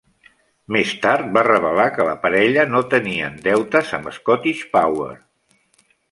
Més 0.75 0.91
tard 1.01 1.27
va 1.33 1.41
revelar 1.47 1.83
que 1.97 2.07
la 2.07 2.15
parella 2.23 2.63
no 2.71 2.81
tenien 2.93 3.35
deutes 3.49 3.91
amb 3.99 4.09
Scottish 4.15 4.63
Power. 4.77 5.11